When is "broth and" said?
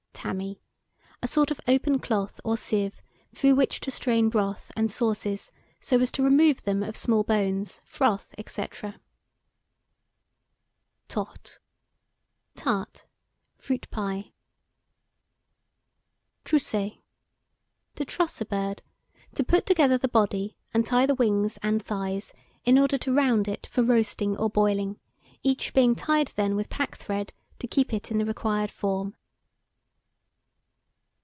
4.29-4.91